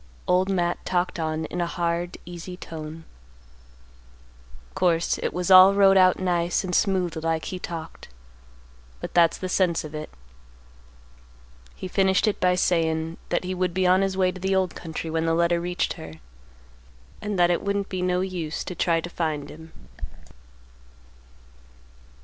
Old 0.27 0.49
Matt 0.49 0.83
talked 0.83 1.19
on 1.19 1.45
in 1.45 1.61
a 1.61 1.67
hard 1.67 2.17
easy 2.25 2.57
tone. 2.57 3.03
"Course 4.73 5.19
it 5.19 5.31
was 5.31 5.51
all 5.51 5.75
wrote 5.75 5.95
out 5.95 6.17
nice 6.17 6.63
and 6.63 6.73
smooth 6.73 7.15
like 7.17 7.45
he 7.45 7.59
talked, 7.59 8.07
but 8.99 9.13
that's 9.13 9.37
the 9.37 9.47
sense 9.47 9.83
of 9.83 9.93
it. 9.93 10.09
He 11.75 11.87
finished 11.87 12.27
it 12.27 12.39
by 12.39 12.55
sayin' 12.55 13.17
that 13.29 13.43
he 13.43 13.53
would 13.53 13.75
be 13.75 13.85
on 13.85 14.01
his 14.01 14.17
way 14.17 14.31
to 14.31 14.41
the 14.41 14.55
old 14.55 14.73
country 14.73 15.11
when 15.11 15.27
the 15.27 15.35
letter 15.35 15.61
reached 15.61 15.93
her, 15.93 16.13
and 17.21 17.37
that 17.37 17.51
it 17.51 17.61
wouldn't 17.61 17.87
be 17.89 18.01
no 18.01 18.21
use 18.21 18.63
to 18.63 18.73
try 18.73 19.01
to 19.01 19.07
find 19.11 19.51
him. 19.51 19.71